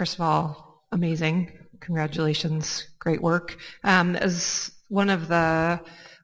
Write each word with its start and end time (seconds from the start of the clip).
First 0.00 0.14
of 0.14 0.22
all, 0.22 0.86
amazing. 0.92 1.52
Congratulations. 1.80 2.88
Great 3.00 3.20
work. 3.20 3.58
Um, 3.84 4.16
as 4.16 4.72
one 4.88 5.10
of 5.10 5.28
the 5.28 5.78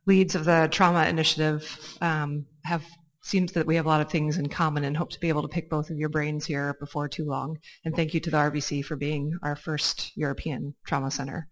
leads 0.07 0.35
of 0.35 0.47
the 0.47 0.71
trauma 0.73 1.05
initiative, 1.05 1.79
um, 2.01 2.47
have 2.65 2.83
seems 3.21 3.53
that 3.53 3.67
we 3.67 3.77
have 3.77 3.85
a 3.85 3.89
lot 3.91 4.01
of 4.01 4.11
things 4.11 4.39
in 4.39 4.49
common 4.49 4.83
and 4.83 4.97
hope 4.97 5.11
to 5.11 5.21
be 5.21 5.29
able 5.29 5.43
to 5.43 5.49
pick 5.49 5.69
both 5.69 5.91
of 5.91 5.99
your 5.99 6.09
brains 6.09 6.47
here 6.47 6.75
before 6.81 7.07
too 7.07 7.27
long. 7.27 7.59
And 7.85 7.95
thank 7.95 8.15
you 8.15 8.21
to 8.21 8.31
the 8.31 8.39
RVC 8.39 8.83
for 8.83 8.97
being 8.97 9.37
our 9.43 9.57
first 9.57 10.11
European 10.17 10.75
trauma 10.87 11.11
center. 11.11 11.47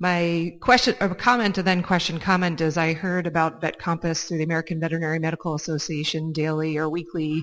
My 0.00 0.52
question, 0.60 0.94
or 1.00 1.16
comment 1.16 1.58
and 1.58 1.66
then 1.66 1.82
question 1.82 2.20
comment 2.20 2.60
is 2.60 2.76
I 2.76 2.92
heard 2.92 3.26
about 3.26 3.60
Vet 3.60 3.80
Compass 3.80 4.22
through 4.22 4.38
the 4.38 4.44
American 4.44 4.78
Veterinary 4.78 5.18
Medical 5.18 5.54
Association 5.54 6.30
daily 6.30 6.76
or 6.76 6.88
weekly 6.88 7.42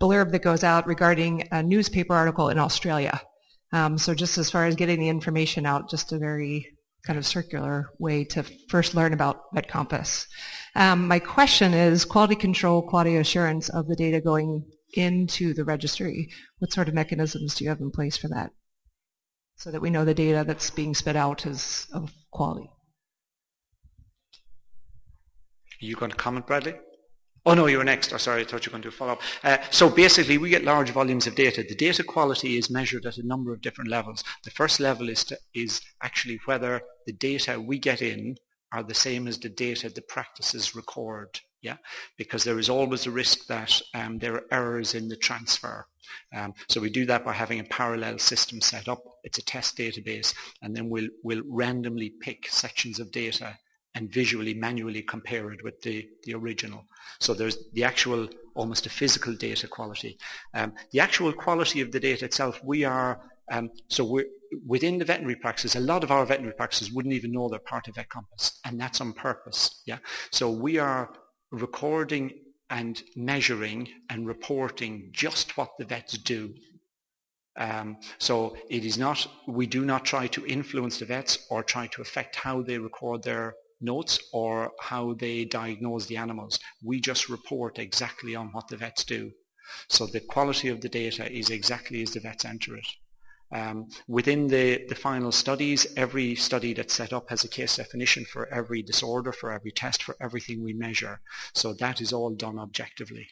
blurb 0.00 0.32
that 0.32 0.42
goes 0.42 0.64
out 0.64 0.86
regarding 0.86 1.48
a 1.52 1.62
newspaper 1.62 2.14
article 2.14 2.48
in 2.48 2.58
Australia. 2.58 3.20
Um, 3.72 3.98
so 3.98 4.14
just 4.14 4.38
as 4.38 4.50
far 4.50 4.66
as 4.66 4.74
getting 4.74 4.98
the 4.98 5.08
information 5.08 5.66
out, 5.66 5.90
just 5.90 6.12
a 6.12 6.18
very 6.18 6.66
kind 7.06 7.18
of 7.18 7.26
circular 7.26 7.90
way 7.98 8.24
to 8.24 8.42
first 8.68 8.94
learn 8.94 9.12
about 9.12 9.42
Vet 9.54 9.68
Compass. 9.68 10.26
Um, 10.74 11.08
my 11.08 11.18
question 11.18 11.72
is 11.72 12.04
quality 12.04 12.36
control, 12.36 12.82
quality 12.82 13.16
assurance 13.16 13.68
of 13.68 13.86
the 13.86 13.96
data 13.96 14.20
going 14.20 14.64
into 14.94 15.54
the 15.54 15.64
registry. 15.64 16.28
What 16.58 16.72
sort 16.72 16.88
of 16.88 16.94
mechanisms 16.94 17.54
do 17.54 17.64
you 17.64 17.70
have 17.70 17.80
in 17.80 17.90
place 17.90 18.16
for 18.16 18.28
that? 18.28 18.50
So 19.56 19.70
that 19.70 19.82
we 19.82 19.90
know 19.90 20.04
the 20.04 20.14
data 20.14 20.44
that's 20.46 20.70
being 20.70 20.94
spit 20.94 21.16
out 21.16 21.46
is 21.46 21.86
of 21.92 22.12
quality. 22.30 22.70
You 25.78 25.96
going 25.96 26.10
to 26.10 26.16
comment, 26.16 26.46
Bradley? 26.46 26.74
Oh 27.46 27.54
no, 27.54 27.66
you 27.66 27.78
were 27.78 27.84
next. 27.84 28.12
Oh, 28.12 28.18
sorry, 28.18 28.42
I 28.42 28.44
thought 28.44 28.66
you 28.66 28.70
were 28.70 28.78
going 28.78 28.82
to 28.82 28.90
follow 28.90 29.12
up. 29.12 29.22
Uh, 29.42 29.58
so 29.70 29.88
basically, 29.88 30.36
we 30.36 30.50
get 30.50 30.64
large 30.64 30.90
volumes 30.90 31.26
of 31.26 31.34
data. 31.34 31.64
The 31.66 31.74
data 31.74 32.04
quality 32.04 32.58
is 32.58 32.70
measured 32.70 33.06
at 33.06 33.16
a 33.16 33.26
number 33.26 33.52
of 33.52 33.62
different 33.62 33.90
levels. 33.90 34.22
The 34.44 34.50
first 34.50 34.78
level 34.78 35.08
is, 35.08 35.24
to, 35.24 35.38
is 35.54 35.80
actually 36.02 36.40
whether 36.44 36.82
the 37.06 37.12
data 37.12 37.58
we 37.60 37.78
get 37.78 38.02
in 38.02 38.36
are 38.72 38.82
the 38.82 38.94
same 38.94 39.26
as 39.26 39.38
the 39.38 39.48
data 39.48 39.88
the 39.88 40.02
practices 40.02 40.74
record. 40.76 41.40
Yeah, 41.62 41.76
because 42.16 42.44
there 42.44 42.58
is 42.58 42.70
always 42.70 43.06
a 43.06 43.10
risk 43.10 43.46
that 43.48 43.82
um, 43.94 44.18
there 44.18 44.34
are 44.34 44.44
errors 44.50 44.94
in 44.94 45.08
the 45.08 45.16
transfer. 45.16 45.86
Um, 46.34 46.54
so 46.68 46.80
we 46.80 46.88
do 46.88 47.04
that 47.06 47.24
by 47.24 47.34
having 47.34 47.60
a 47.60 47.64
parallel 47.64 48.18
system 48.18 48.62
set 48.62 48.88
up. 48.88 49.02
It's 49.24 49.38
a 49.38 49.44
test 49.44 49.76
database, 49.76 50.34
and 50.62 50.74
then 50.74 50.88
we'll 50.88 51.08
we'll 51.22 51.42
randomly 51.46 52.12
pick 52.20 52.48
sections 52.48 52.98
of 52.98 53.12
data 53.12 53.58
and 53.94 54.12
visually 54.12 54.54
manually 54.54 55.02
compare 55.02 55.52
it 55.52 55.64
with 55.64 55.80
the, 55.82 56.08
the 56.24 56.34
original. 56.34 56.86
So 57.18 57.34
there's 57.34 57.58
the 57.72 57.84
actual 57.84 58.28
almost 58.54 58.86
a 58.86 58.90
physical 58.90 59.34
data 59.34 59.66
quality. 59.68 60.18
Um, 60.54 60.74
the 60.92 61.00
actual 61.00 61.32
quality 61.32 61.80
of 61.80 61.92
the 61.92 62.00
data 62.00 62.24
itself, 62.24 62.60
we 62.64 62.84
are, 62.84 63.20
um, 63.50 63.70
so 63.88 64.04
we're, 64.04 64.26
within 64.66 64.98
the 64.98 65.04
veterinary 65.04 65.36
practices, 65.36 65.76
a 65.76 65.80
lot 65.80 66.04
of 66.04 66.10
our 66.10 66.26
veterinary 66.26 66.54
practices 66.54 66.92
wouldn't 66.92 67.14
even 67.14 67.32
know 67.32 67.48
they're 67.48 67.58
part 67.58 67.88
of 67.88 67.94
VetCompass, 67.94 68.58
and 68.64 68.80
that's 68.80 69.00
on 69.00 69.12
purpose. 69.12 69.82
Yeah. 69.86 69.98
So 70.30 70.50
we 70.50 70.78
are 70.78 71.12
recording 71.50 72.32
and 72.68 73.02
measuring 73.16 73.88
and 74.08 74.26
reporting 74.26 75.10
just 75.12 75.56
what 75.56 75.70
the 75.78 75.84
vets 75.84 76.16
do. 76.18 76.54
Um, 77.56 77.96
so 78.18 78.56
it 78.68 78.84
is 78.84 78.96
not, 78.96 79.26
we 79.48 79.66
do 79.66 79.84
not 79.84 80.04
try 80.04 80.28
to 80.28 80.46
influence 80.46 80.98
the 80.98 81.06
vets 81.06 81.46
or 81.50 81.62
try 81.62 81.88
to 81.88 82.02
affect 82.02 82.36
how 82.36 82.62
they 82.62 82.78
record 82.78 83.24
their 83.24 83.54
notes 83.80 84.18
or 84.32 84.72
how 84.80 85.14
they 85.14 85.44
diagnose 85.44 86.06
the 86.06 86.16
animals. 86.16 86.58
We 86.82 87.00
just 87.00 87.28
report 87.28 87.78
exactly 87.78 88.34
on 88.34 88.48
what 88.52 88.68
the 88.68 88.76
vets 88.76 89.04
do. 89.04 89.32
So 89.88 90.06
the 90.06 90.20
quality 90.20 90.68
of 90.68 90.80
the 90.80 90.88
data 90.88 91.30
is 91.30 91.50
exactly 91.50 92.02
as 92.02 92.12
the 92.12 92.20
vets 92.20 92.44
enter 92.44 92.76
it. 92.76 92.86
Um, 93.52 93.88
within 94.06 94.46
the, 94.46 94.84
the 94.88 94.94
final 94.94 95.32
studies, 95.32 95.86
every 95.96 96.36
study 96.36 96.72
that's 96.72 96.94
set 96.94 97.12
up 97.12 97.30
has 97.30 97.42
a 97.42 97.48
case 97.48 97.76
definition 97.76 98.24
for 98.24 98.52
every 98.52 98.82
disorder, 98.82 99.32
for 99.32 99.52
every 99.52 99.72
test, 99.72 100.02
for 100.02 100.16
everything 100.20 100.62
we 100.62 100.72
measure. 100.72 101.20
So 101.52 101.72
that 101.74 102.00
is 102.00 102.12
all 102.12 102.30
done 102.30 102.58
objectively. 102.58 103.28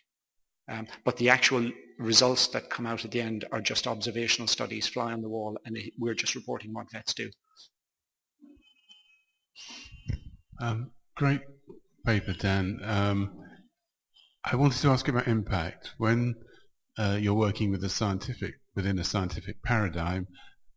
Um, 0.68 0.86
but 1.04 1.16
the 1.16 1.30
actual 1.30 1.70
results 1.98 2.48
that 2.48 2.68
come 2.68 2.86
out 2.86 3.04
at 3.04 3.12
the 3.12 3.20
end 3.20 3.44
are 3.52 3.60
just 3.60 3.86
observational 3.86 4.48
studies, 4.48 4.88
fly 4.88 5.12
on 5.12 5.22
the 5.22 5.28
wall, 5.28 5.56
and 5.64 5.78
we're 5.96 6.14
just 6.14 6.34
reporting 6.34 6.74
what 6.74 6.90
vets 6.92 7.14
do. 7.14 7.30
Um, 10.60 10.90
great 11.14 11.42
paper, 12.04 12.32
Dan. 12.32 12.80
Um, 12.82 13.32
I 14.44 14.56
wanted 14.56 14.80
to 14.82 14.90
ask 14.90 15.06
about 15.08 15.28
impact. 15.28 15.92
When 15.98 16.34
uh, 16.98 17.18
you're 17.20 17.34
working 17.34 17.70
with 17.70 17.84
a 17.84 17.88
scientific 17.88 18.54
within 18.74 18.98
a 18.98 19.04
scientific 19.04 19.62
paradigm, 19.62 20.26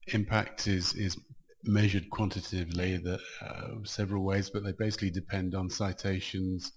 impact 0.07 0.67
is 0.67 0.93
is 0.93 1.17
measured 1.63 2.09
quantitatively 2.09 2.97
that 2.97 3.19
uh, 3.41 3.67
several 3.83 4.23
ways, 4.23 4.49
but 4.49 4.63
they 4.63 4.71
basically 4.71 5.11
depend 5.11 5.55
on 5.55 5.69
citations. 5.69 6.71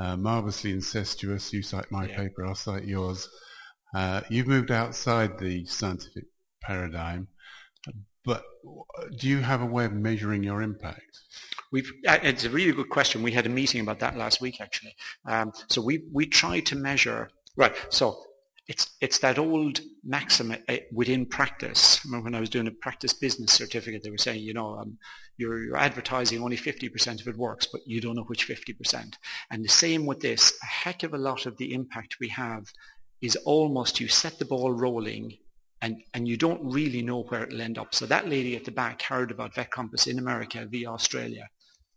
Uh, 0.00 0.16
marvelously 0.16 0.72
incestuous. 0.72 1.52
You 1.52 1.62
cite 1.62 1.90
my 1.90 2.06
yeah. 2.08 2.16
paper, 2.16 2.44
I'll 2.44 2.56
cite 2.56 2.84
yours. 2.84 3.28
Uh, 3.94 4.22
you've 4.28 4.48
moved 4.48 4.72
outside 4.72 5.38
the 5.38 5.64
scientific 5.66 6.24
paradigm, 6.60 7.28
but 8.24 8.42
do 9.16 9.28
you 9.28 9.38
have 9.38 9.62
a 9.62 9.66
way 9.66 9.84
of 9.84 9.92
measuring 9.92 10.42
your 10.42 10.62
impact? 10.62 11.20
We've, 11.72 11.90
uh, 12.06 12.18
it's 12.22 12.44
a 12.44 12.50
really 12.50 12.72
good 12.72 12.88
question. 12.88 13.22
We 13.22 13.32
had 13.32 13.46
a 13.46 13.50
meeting 13.50 13.80
about 13.80 14.00
that 14.00 14.16
last 14.16 14.40
week, 14.40 14.60
actually. 14.60 14.94
Um, 15.26 15.52
so 15.68 15.80
we, 15.80 16.04
we 16.12 16.26
try 16.26 16.60
to 16.60 16.76
measure, 16.76 17.30
right, 17.56 17.74
so 17.90 18.24
it's, 18.66 18.90
it's 19.00 19.18
that 19.18 19.38
old 19.38 19.80
maxim 20.04 20.54
uh, 20.68 20.76
within 20.92 21.26
practice. 21.26 21.98
I 21.98 22.08
remember 22.08 22.24
when 22.24 22.34
I 22.34 22.40
was 22.40 22.50
doing 22.50 22.66
a 22.66 22.72
practice 22.72 23.12
business 23.12 23.52
certificate, 23.52 24.02
they 24.02 24.10
were 24.10 24.18
saying, 24.18 24.42
you 24.42 24.54
know, 24.54 24.76
um, 24.76 24.98
you're, 25.36 25.62
you're 25.64 25.76
advertising 25.76 26.42
only 26.42 26.56
50% 26.56 27.20
of 27.20 27.28
it 27.28 27.36
works, 27.36 27.66
but 27.70 27.82
you 27.86 28.00
don't 28.00 28.16
know 28.16 28.22
which 28.22 28.48
50%. 28.48 29.14
And 29.50 29.64
the 29.64 29.68
same 29.68 30.06
with 30.06 30.20
this, 30.20 30.52
a 30.62 30.66
heck 30.66 31.02
of 31.02 31.12
a 31.12 31.18
lot 31.18 31.46
of 31.46 31.56
the 31.58 31.74
impact 31.74 32.16
we 32.20 32.28
have 32.28 32.72
is 33.20 33.36
almost 33.44 34.00
you 34.00 34.08
set 34.08 34.38
the 34.38 34.44
ball 34.44 34.70
rolling 34.70 35.38
and, 35.82 36.02
and 36.14 36.26
you 36.26 36.38
don't 36.38 36.60
really 36.64 37.02
know 37.02 37.24
where 37.24 37.44
it'll 37.44 37.60
end 37.60 37.76
up. 37.76 37.94
So 37.94 38.06
that 38.06 38.28
lady 38.28 38.56
at 38.56 38.64
the 38.64 38.70
back 38.70 39.02
heard 39.02 39.30
about 39.30 39.54
Vet 39.54 39.70
Compass 39.70 40.06
in 40.06 40.18
America 40.18 40.66
via 40.70 40.90
Australia. 40.90 41.48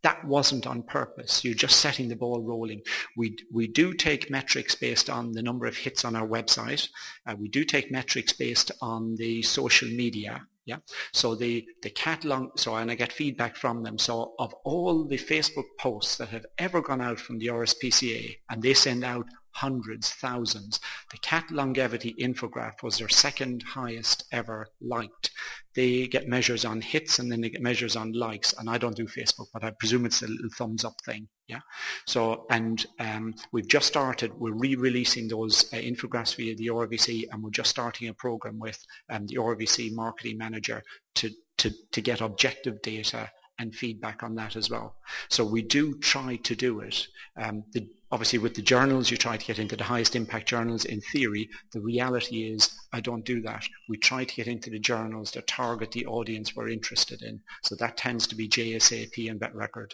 That 0.04 0.24
wasn't 0.26 0.68
on 0.68 0.84
purpose. 0.84 1.44
You're 1.44 1.54
just 1.54 1.80
setting 1.80 2.08
the 2.08 2.16
ball 2.16 2.42
rolling. 2.42 2.82
We, 3.16 3.38
we 3.52 3.68
do 3.68 3.94
take 3.94 4.30
metrics 4.30 4.76
based 4.76 5.10
on 5.10 5.32
the 5.32 5.42
number 5.42 5.66
of 5.66 5.76
hits 5.76 6.06
on 6.06 6.16
our 6.16 6.28
website. 6.28 6.90
Uh, 7.26 7.36
we 7.38 7.50
do 7.50 7.64
take 7.64 7.92
metrics 7.92 8.34
based 8.34 8.72
on 8.82 9.16
the 9.16 9.42
social 9.42 9.90
media. 9.90 10.46
Yeah. 10.66 10.78
So 11.14 11.34
the, 11.34 11.66
the 11.82 11.90
catalog, 11.90 12.60
so, 12.60 12.76
and 12.76 12.92
I 12.92 12.96
get 12.96 13.14
feedback 13.14 13.56
from 13.56 13.84
them. 13.84 13.98
So 13.98 14.34
of 14.38 14.54
all 14.66 15.06
the 15.06 15.18
Facebook 15.18 15.64
posts 15.80 16.18
that 16.18 16.28
have 16.30 16.46
ever 16.58 16.82
gone 16.82 17.02
out 17.02 17.20
from 17.20 17.40
the 17.40 17.48
RSPCA, 17.48 18.36
and 18.50 18.62
they 18.62 18.74
send 18.74 19.06
out 19.06 19.26
hundreds, 19.58 20.12
thousands. 20.12 20.80
The 21.12 21.18
cat 21.18 21.50
longevity 21.50 22.14
infograph 22.20 22.84
was 22.84 22.98
their 22.98 23.10
second 23.10 23.64
highest 23.64 24.26
ever 24.32 24.68
liked. 24.80 25.32
They 25.74 26.08
get 26.08 26.28
measures 26.28 26.64
on 26.64 26.82
hits 26.82 27.18
and 27.18 27.32
then 27.32 27.42
they 27.42 27.50
get 27.50 27.62
measures 27.62 27.96
on 27.96 28.12
likes. 28.12 28.54
And 28.54 28.70
I 28.70 28.78
don't 28.78 28.96
do 28.96 29.08
Facebook, 29.08 29.48
but 29.52 29.64
I 29.64 29.72
presume 29.72 30.06
it's 30.06 30.22
a 30.22 30.28
little 30.28 30.50
thumbs 30.56 30.86
up 30.86 30.96
thing. 31.04 31.28
Yeah. 31.48 31.62
So, 32.06 32.46
and 32.52 32.86
um, 33.00 33.34
we've 33.52 33.68
just 33.68 33.88
started, 33.88 34.32
we're 34.38 34.54
re-releasing 34.54 35.28
those 35.28 35.74
uh, 35.74 35.78
infographics 35.78 36.36
via 36.36 36.56
the 36.56 36.68
RVC 36.68 37.26
and 37.32 37.44
we're 37.44 37.50
just 37.50 37.72
starting 37.72 38.10
a 38.10 38.14
program 38.14 38.60
with 38.60 38.78
um, 39.10 39.26
the 39.26 39.38
RVC 39.38 39.92
marketing 39.94 40.38
manager 40.38 40.84
to, 41.16 41.32
to, 41.58 41.72
to 41.94 42.02
get 42.02 42.22
objective 42.22 42.82
data 42.84 43.32
and 43.60 43.74
feedback 43.74 44.24
on 44.24 44.36
that 44.36 44.56
as 44.56 44.70
well. 44.70 44.96
So 45.30 45.44
we 45.44 45.62
do 45.62 45.98
try 46.00 46.38
to 46.38 46.56
do 46.56 46.80
it. 46.82 47.08
Um, 47.42 47.64
the, 47.74 47.88
obviously 48.12 48.40
with 48.40 48.56
the 48.56 48.62
journals, 48.62 49.12
you 49.12 49.18
try 49.18 49.38
to 49.38 49.46
get 49.46 49.60
into 49.60 49.76
the 49.76 49.84
highest 49.84 50.16
impact 50.16 50.48
journals 50.48 50.86
in 50.86 51.02
theory. 51.02 51.50
The 51.72 51.82
reality 51.82 52.52
is 52.52 52.72
I 52.94 53.02
don't 53.02 53.26
do 53.26 53.42
that. 53.42 53.66
We 53.90 53.98
try 53.98 54.24
to 54.24 54.36
get 54.36 54.48
into 54.48 54.70
the 54.70 54.80
journals 54.80 55.32
that 55.32 55.48
target 55.48 55.92
the 55.92 56.06
audience 56.06 56.56
we're 56.56 56.70
interested 56.70 57.22
in. 57.22 57.42
So 57.64 57.76
that 57.76 57.98
tends 57.98 58.28
to 58.28 58.36
be 58.36 58.48
JSAP 58.48 59.30
and 59.30 59.40
VetRecord. 59.40 59.92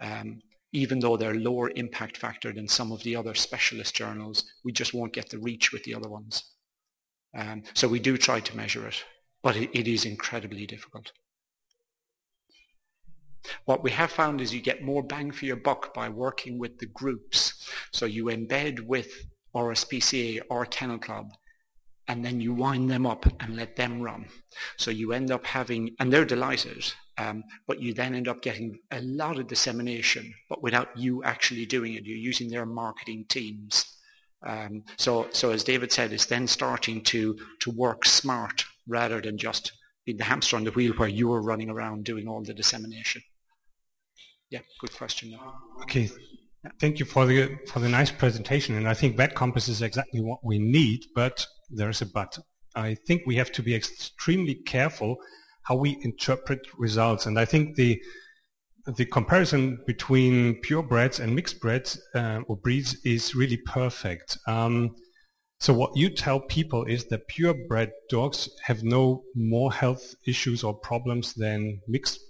Um, 0.00 0.40
even 0.72 1.00
though 1.00 1.16
they're 1.16 1.34
lower 1.34 1.70
impact 1.70 2.18
factor 2.18 2.52
than 2.52 2.68
some 2.68 2.92
of 2.92 3.02
the 3.02 3.16
other 3.16 3.34
specialist 3.34 3.94
journals, 3.94 4.44
we 4.64 4.72
just 4.72 4.92
won't 4.92 5.14
get 5.14 5.30
the 5.30 5.38
reach 5.38 5.72
with 5.72 5.82
the 5.84 5.94
other 5.94 6.08
ones. 6.08 6.44
Um, 7.36 7.62
so 7.74 7.88
we 7.88 7.98
do 7.98 8.16
try 8.16 8.40
to 8.40 8.56
measure 8.56 8.86
it, 8.86 9.02
but 9.42 9.56
it, 9.56 9.70
it 9.72 9.88
is 9.88 10.04
incredibly 10.04 10.66
difficult. 10.66 11.12
What 13.64 13.82
we 13.82 13.90
have 13.92 14.10
found 14.10 14.40
is 14.40 14.54
you 14.54 14.60
get 14.60 14.82
more 14.82 15.02
bang 15.02 15.30
for 15.30 15.44
your 15.46 15.56
buck 15.56 15.94
by 15.94 16.08
working 16.08 16.58
with 16.58 16.78
the 16.78 16.86
groups. 16.86 17.68
So 17.92 18.06
you 18.06 18.26
embed 18.26 18.80
with 18.80 19.26
RSPCA 19.54 20.42
or 20.50 20.66
Kennel 20.66 20.98
Club 20.98 21.30
and 22.08 22.24
then 22.24 22.40
you 22.40 22.54
wind 22.54 22.90
them 22.90 23.06
up 23.06 23.26
and 23.40 23.54
let 23.54 23.76
them 23.76 24.00
run. 24.00 24.26
So 24.78 24.90
you 24.90 25.12
end 25.12 25.30
up 25.30 25.46
having, 25.46 25.94
and 26.00 26.10
they're 26.10 26.24
delighted, 26.24 26.92
um, 27.18 27.44
but 27.66 27.80
you 27.80 27.92
then 27.92 28.14
end 28.14 28.28
up 28.28 28.40
getting 28.40 28.78
a 28.90 29.00
lot 29.02 29.38
of 29.38 29.46
dissemination, 29.46 30.34
but 30.48 30.62
without 30.62 30.96
you 30.96 31.22
actually 31.22 31.66
doing 31.66 31.94
it. 31.94 32.06
You're 32.06 32.16
using 32.16 32.48
their 32.48 32.64
marketing 32.64 33.26
teams. 33.28 33.84
Um, 34.42 34.84
so, 34.96 35.28
so 35.32 35.50
as 35.50 35.64
David 35.64 35.92
said, 35.92 36.12
it's 36.12 36.26
then 36.26 36.46
starting 36.46 37.02
to, 37.04 37.36
to 37.60 37.70
work 37.70 38.06
smart 38.06 38.64
rather 38.86 39.20
than 39.20 39.36
just 39.36 39.72
being 40.08 40.16
the 40.16 40.24
hamster 40.24 40.56
on 40.56 40.64
the 40.64 40.70
wheel 40.70 40.94
where 40.94 41.06
you 41.06 41.28
were 41.28 41.42
running 41.42 41.68
around 41.68 42.02
doing 42.02 42.26
all 42.26 42.42
the 42.42 42.54
dissemination. 42.54 43.20
Yeah, 44.48 44.60
good 44.80 44.94
question. 44.96 45.38
Okay, 45.82 46.08
thank 46.80 46.98
you 46.98 47.04
for 47.04 47.26
the 47.26 47.58
for 47.66 47.80
the 47.80 47.90
nice 47.90 48.10
presentation, 48.10 48.74
and 48.74 48.88
I 48.88 48.94
think 48.94 49.18
Vet 49.18 49.34
Compass 49.34 49.68
is 49.68 49.82
exactly 49.82 50.22
what 50.22 50.38
we 50.42 50.58
need. 50.58 51.00
But 51.14 51.46
there 51.68 51.90
is 51.90 52.00
a 52.00 52.06
but. 52.06 52.38
I 52.74 52.94
think 53.06 53.24
we 53.26 53.36
have 53.36 53.52
to 53.52 53.62
be 53.62 53.74
extremely 53.74 54.54
careful 54.54 55.16
how 55.64 55.76
we 55.76 55.98
interpret 56.00 56.60
results, 56.78 57.26
and 57.26 57.38
I 57.38 57.44
think 57.44 57.76
the 57.76 58.00
the 58.96 59.04
comparison 59.04 59.78
between 59.86 60.62
purebreds 60.62 61.20
and 61.20 61.34
mixed 61.34 61.60
breeds 61.60 62.00
uh, 62.14 62.40
or 62.48 62.56
breeds 62.56 62.96
is 63.04 63.34
really 63.34 63.58
perfect. 63.58 64.38
Um, 64.46 64.96
so 65.58 65.72
what 65.74 65.96
you 65.96 66.08
tell 66.08 66.40
people 66.40 66.84
is 66.84 67.06
that 67.06 67.26
purebred 67.28 67.90
dogs 68.08 68.48
have 68.64 68.82
no 68.84 69.24
more 69.34 69.72
health 69.72 70.14
issues 70.24 70.62
or 70.62 70.72
problems 70.72 71.34
than 71.34 71.80
mixed 71.88 72.20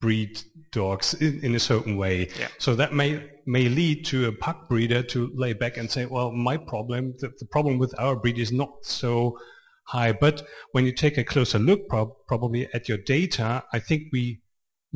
breed 0.00 0.42
dogs 0.72 1.14
in, 1.14 1.40
in 1.42 1.54
a 1.54 1.60
certain 1.60 1.96
way. 1.96 2.28
Yeah. 2.38 2.48
So 2.58 2.74
that 2.74 2.92
may 2.92 3.30
may 3.46 3.68
lead 3.68 4.04
to 4.06 4.26
a 4.26 4.32
pug 4.32 4.68
breeder 4.68 5.02
to 5.02 5.30
lay 5.34 5.52
back 5.52 5.76
and 5.76 5.90
say, 5.90 6.06
well, 6.06 6.32
my 6.32 6.56
problem, 6.56 7.14
the, 7.18 7.32
the 7.38 7.46
problem 7.46 7.78
with 7.78 7.94
our 7.98 8.16
breed 8.16 8.38
is 8.38 8.50
not 8.50 8.70
so 8.82 9.38
high. 9.84 10.12
But 10.12 10.46
when 10.72 10.84
you 10.84 10.92
take 10.92 11.16
a 11.16 11.24
closer 11.24 11.58
look 11.58 11.88
prob- 11.88 12.16
probably 12.26 12.68
at 12.74 12.88
your 12.88 12.98
data, 12.98 13.64
I 13.72 13.78
think 13.78 14.04
we 14.12 14.40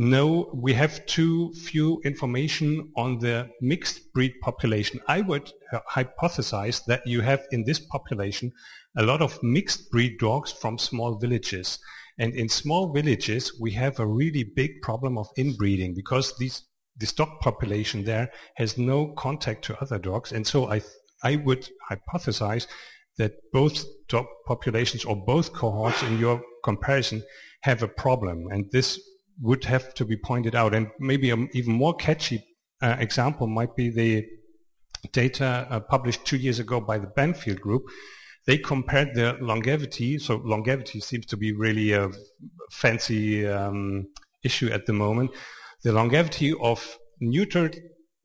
no, 0.00 0.48
we 0.54 0.72
have 0.74 1.04
too 1.06 1.52
few 1.54 2.00
information 2.04 2.92
on 2.96 3.18
the 3.18 3.50
mixed 3.60 4.12
breed 4.12 4.32
population. 4.42 5.00
I 5.08 5.22
would 5.22 5.52
uh, 5.72 5.80
hypothesize 5.90 6.84
that 6.84 7.04
you 7.04 7.20
have 7.20 7.44
in 7.50 7.64
this 7.64 7.80
population 7.80 8.52
a 8.96 9.02
lot 9.02 9.20
of 9.20 9.42
mixed 9.42 9.90
breed 9.90 10.20
dogs 10.20 10.52
from 10.52 10.78
small 10.78 11.18
villages. 11.18 11.80
And 12.16 12.32
in 12.34 12.48
small 12.48 12.92
villages, 12.92 13.58
we 13.60 13.72
have 13.72 13.98
a 13.98 14.06
really 14.06 14.44
big 14.44 14.82
problem 14.82 15.18
of 15.18 15.26
inbreeding 15.36 15.94
because 15.96 16.32
these, 16.38 16.62
this 16.96 17.12
dog 17.12 17.40
population 17.40 18.04
there 18.04 18.30
has 18.54 18.78
no 18.78 19.08
contact 19.14 19.64
to 19.64 19.82
other 19.82 19.98
dogs. 19.98 20.30
And 20.30 20.46
so 20.46 20.70
I, 20.70 20.80
I 21.24 21.36
would 21.36 21.68
hypothesize 21.90 22.68
that 23.16 23.32
both 23.52 23.84
dog 24.06 24.26
populations 24.46 25.04
or 25.04 25.16
both 25.16 25.52
cohorts 25.52 26.04
in 26.04 26.20
your 26.20 26.40
comparison 26.62 27.24
have 27.62 27.82
a 27.82 27.88
problem. 27.88 28.46
And 28.52 28.70
this 28.70 29.00
would 29.40 29.64
have 29.64 29.94
to 29.94 30.04
be 30.04 30.16
pointed 30.16 30.54
out. 30.54 30.74
And 30.74 30.88
maybe 30.98 31.30
an 31.30 31.48
even 31.52 31.74
more 31.74 31.94
catchy 31.94 32.44
uh, 32.82 32.96
example 32.98 33.46
might 33.46 33.74
be 33.76 33.90
the 33.90 34.26
data 35.12 35.66
uh, 35.70 35.80
published 35.80 36.24
two 36.24 36.36
years 36.36 36.58
ago 36.58 36.80
by 36.80 36.98
the 36.98 37.06
Banfield 37.06 37.60
Group. 37.60 37.82
They 38.46 38.58
compared 38.58 39.14
the 39.14 39.36
longevity. 39.40 40.18
So 40.18 40.36
longevity 40.44 41.00
seems 41.00 41.26
to 41.26 41.36
be 41.36 41.52
really 41.52 41.92
a 41.92 42.10
fancy 42.72 43.46
um, 43.46 44.06
issue 44.42 44.68
at 44.68 44.86
the 44.86 44.92
moment. 44.92 45.30
The 45.84 45.92
longevity 45.92 46.54
of 46.60 46.98
neutered 47.22 47.78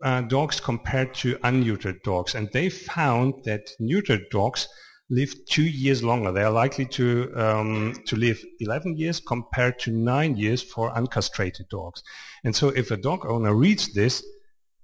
uh, 0.04 0.22
dogs 0.22 0.60
compared 0.60 1.14
to 1.16 1.36
unneutered 1.38 2.02
dogs. 2.04 2.36
And 2.36 2.50
they 2.54 2.70
found 2.70 3.36
that 3.46 3.70
neutered 3.82 4.30
dogs 4.32 4.68
live 5.14 5.34
two 5.46 5.64
years 5.64 6.04
longer. 6.04 6.32
They 6.32 6.44
are 6.44 6.52
likely 6.52 6.86
to 6.98 7.32
um, 7.36 7.94
to 8.08 8.16
live 8.16 8.44
11 8.60 8.98
years 8.98 9.20
compared 9.20 9.80
to 9.80 9.92
nine 9.92 10.38
years 10.38 10.62
for 10.64 10.92
uncastrated 10.92 11.70
dogs. 11.70 12.04
And 12.44 12.56
so, 12.56 12.70
if 12.70 12.92
a 12.92 12.98
dog 12.98 13.26
owner 13.26 13.54
reads 13.56 13.94
this, 13.94 14.24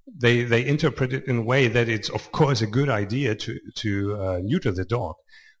they 0.06 0.44
they 0.44 0.66
interpret 0.66 1.12
it 1.12 1.26
in 1.26 1.38
a 1.38 1.42
way 1.42 1.68
that 1.68 1.88
it's 1.88 2.08
of 2.10 2.32
course 2.32 2.62
a 2.62 2.66
good 2.66 2.88
idea 2.88 3.34
to 3.34 3.58
to 3.76 4.16
uh, 4.16 4.38
neuter 4.42 4.72
the 4.72 4.84
dog, 4.84 5.16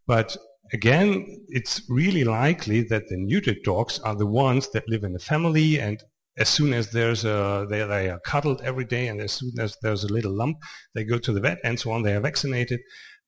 but 0.06 0.36
again, 0.72 1.44
it's 1.48 1.82
really 1.88 2.24
likely 2.24 2.82
that 2.82 3.08
the 3.08 3.16
neutered 3.16 3.62
dogs 3.64 3.98
are 4.00 4.14
the 4.14 4.26
ones 4.26 4.70
that 4.70 4.88
live 4.88 5.04
in 5.04 5.14
a 5.16 5.18
family 5.18 5.80
and 5.80 6.02
as 6.38 6.48
soon 6.48 6.72
as 6.72 6.90
there's 6.92 7.24
a, 7.24 7.66
they, 7.68 7.84
they 7.84 8.08
are 8.08 8.20
cuddled 8.20 8.62
every 8.62 8.84
day 8.84 9.08
and 9.08 9.20
as 9.20 9.32
soon 9.32 9.52
as 9.58 9.76
there's 9.82 10.04
a 10.04 10.12
little 10.12 10.32
lump, 10.32 10.58
they 10.94 11.04
go 11.04 11.18
to 11.18 11.32
the 11.32 11.40
vet 11.40 11.58
and 11.64 11.78
so 11.78 11.90
on, 11.90 12.02
they 12.02 12.14
are 12.14 12.20
vaccinated 12.20 12.80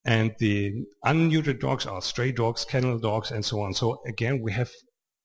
and 0.05 0.35
the 0.39 0.85
unneutered 1.05 1.61
dogs 1.61 1.87
are 1.87 2.03
stray 2.03 2.33
dogs, 2.33 2.65
kennel 2.65 2.99
dogs, 2.99 3.31
and 3.31 3.45
so 3.45 3.61
on. 3.61 3.73
So 3.75 4.01
again, 4.07 4.41
we 4.43 4.53
have 4.53 4.71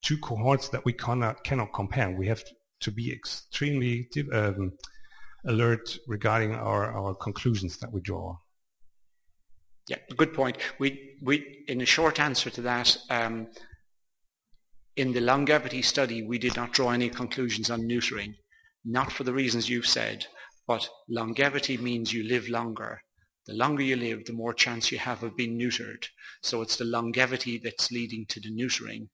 two 0.04 0.18
cohorts 0.18 0.70
that 0.70 0.86
we 0.86 0.94
cannot 0.94 1.44
cannot 1.44 1.74
compare. 1.74 2.12
We 2.12 2.28
have 2.28 2.44
to 2.82 2.92
be 2.92 3.12
extremely 3.12 4.08
um, 4.32 4.74
alert 5.46 5.98
regarding 6.08 6.54
our, 6.54 6.92
our 6.92 7.16
conclusions 7.16 7.78
that 7.80 7.92
we 7.92 8.02
draw. 8.02 8.38
Yeah, 9.88 9.98
good 10.16 10.34
point. 10.34 10.58
We 10.80 11.18
we 11.24 11.64
in 11.68 11.82
a 11.82 11.86
short 11.86 12.20
answer 12.20 12.50
to 12.52 12.62
that. 12.62 12.98
Um, 13.10 13.48
in 14.96 15.14
the 15.14 15.22
longevity 15.22 15.84
study, 15.84 16.24
we 16.24 16.40
did 16.40 16.56
not 16.56 16.74
draw 16.74 16.90
any 16.90 17.10
conclusions 17.10 17.70
on 17.70 17.82
neutering, 17.82 18.34
not 18.84 19.12
for 19.12 19.24
the 19.24 19.34
reasons 19.34 19.70
you've 19.70 19.86
said, 19.86 20.26
but 20.68 20.90
longevity 21.08 21.78
means 21.78 22.14
you 22.14 22.28
live 22.28 22.50
longer. 22.50 23.00
The 23.48 23.54
longer 23.54 23.84
you 23.84 23.96
live, 23.96 24.26
the 24.26 24.34
more 24.34 24.54
chance 24.54 24.92
you 24.92 24.98
have 25.00 25.24
of 25.24 25.38
being 25.38 25.58
neutered. 25.58 26.06
So 26.42 26.62
it's 26.62 26.76
the 26.78 26.86
longevity 26.86 27.58
that's 27.58 27.92
leading 27.92 28.26
to 28.28 28.40
the 28.40 28.52
neutering 28.52 29.08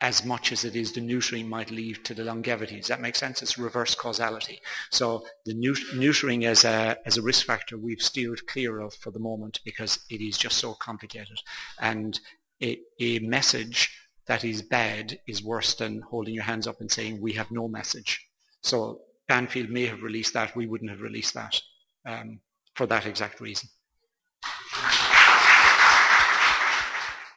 as 0.00 0.24
much 0.24 0.52
as 0.52 0.64
it 0.64 0.76
is 0.76 0.92
the 0.92 1.00
neutering 1.00 1.48
might 1.48 1.70
lead 1.70 2.04
to 2.04 2.14
the 2.14 2.22
longevity. 2.22 2.76
Does 2.76 2.86
that 2.86 3.00
make 3.00 3.16
sense? 3.16 3.42
It's 3.42 3.58
reverse 3.58 3.94
causality. 3.94 4.60
So 4.90 5.26
the 5.44 5.54
neutering 5.54 6.44
as 6.44 6.64
a, 6.64 6.96
as 7.04 7.16
a 7.16 7.22
risk 7.22 7.44
factor 7.44 7.76
we've 7.76 8.00
steered 8.00 8.46
clear 8.46 8.78
of 8.78 8.94
for 8.94 9.10
the 9.10 9.18
moment 9.18 9.60
because 9.64 9.98
it 10.08 10.20
is 10.20 10.38
just 10.38 10.58
so 10.58 10.74
complicated. 10.74 11.40
And 11.80 12.18
a, 12.62 12.78
a 13.00 13.18
message 13.20 13.92
that 14.26 14.44
is 14.44 14.62
bad 14.62 15.18
is 15.26 15.42
worse 15.42 15.74
than 15.74 16.02
holding 16.02 16.34
your 16.34 16.44
hands 16.44 16.68
up 16.68 16.80
and 16.80 16.90
saying 16.90 17.20
we 17.20 17.32
have 17.32 17.50
no 17.50 17.66
message. 17.66 18.24
So 18.62 19.00
Banfield 19.26 19.68
may 19.68 19.86
have 19.86 20.02
released 20.02 20.34
that. 20.34 20.54
We 20.54 20.66
wouldn't 20.66 20.90
have 20.90 21.00
released 21.00 21.34
that. 21.34 21.60
Um, 22.06 22.40
for 22.78 22.86
that 22.86 23.06
exact 23.06 23.40
reason. 23.40 23.68